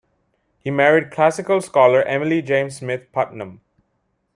[0.57, 3.61] He married classical scholar Emily James Smith Putnam.